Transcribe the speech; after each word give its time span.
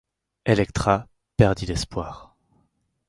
Elektra 0.45 1.07
perdit 1.37 1.67
l'espoir. 1.67 2.35